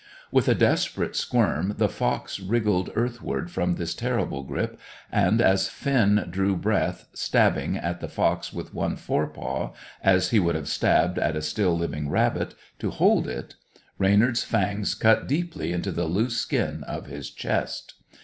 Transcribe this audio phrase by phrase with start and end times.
[0.31, 4.79] With a desperate squirm the fox wriggled earthward from this terrible grip,
[5.11, 10.39] and, as Finn drew breath, stabbing at the fox with one fore paw, as he
[10.39, 13.53] would have stabbed at a still living rabbit, to hold it,
[13.99, 17.93] Reynard's fangs cut deeply into the loose skin of his chest.